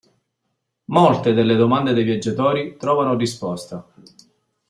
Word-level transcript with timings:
Molte 0.85 1.31
delle 1.31 1.53
domande 1.55 1.93
dei 1.93 2.03
viaggiatori 2.03 2.75
trovano 2.75 3.13
risposta. 3.15 3.87